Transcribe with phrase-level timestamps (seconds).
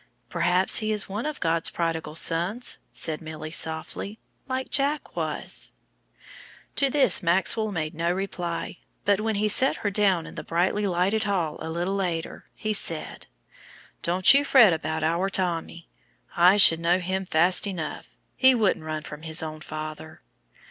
[0.31, 5.73] "Perhaps he is one of God's prodigal sons," said Milly softly, "like Jack was."
[6.77, 10.87] To this Maxwell made no reply, but when he set her down in the brightly
[10.87, 13.27] lighted hall a little later, he said,
[14.01, 15.87] "Don't you fret about our Tommy.
[16.35, 18.15] I should know him fast enough.
[18.35, 20.23] He wouldn't run from his own father."